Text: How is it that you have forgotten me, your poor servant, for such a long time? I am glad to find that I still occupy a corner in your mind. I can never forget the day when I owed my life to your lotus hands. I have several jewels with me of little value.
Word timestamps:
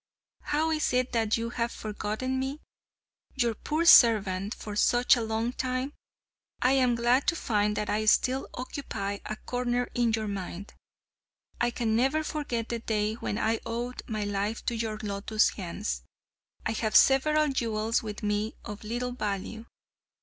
How 0.41 0.71
is 0.71 0.93
it 0.93 1.11
that 1.11 1.37
you 1.37 1.51
have 1.51 1.71
forgotten 1.71 2.39
me, 2.39 2.59
your 3.35 3.53
poor 3.53 3.85
servant, 3.85 4.55
for 4.55 4.75
such 4.75 5.15
a 5.15 5.21
long 5.21 5.53
time? 5.53 5.93
I 6.59 6.71
am 6.71 6.95
glad 6.95 7.27
to 7.27 7.35
find 7.35 7.75
that 7.75 7.87
I 7.87 8.05
still 8.05 8.49
occupy 8.55 9.19
a 9.27 9.35
corner 9.35 9.89
in 9.93 10.11
your 10.13 10.27
mind. 10.27 10.73
I 11.59 11.69
can 11.69 11.95
never 11.95 12.23
forget 12.23 12.69
the 12.69 12.79
day 12.79 13.13
when 13.13 13.37
I 13.37 13.59
owed 13.63 14.01
my 14.07 14.23
life 14.23 14.65
to 14.65 14.75
your 14.75 14.97
lotus 15.03 15.49
hands. 15.49 16.01
I 16.65 16.71
have 16.71 16.95
several 16.95 17.49
jewels 17.49 18.01
with 18.01 18.23
me 18.23 18.55
of 18.65 18.83
little 18.83 19.11
value. 19.11 19.65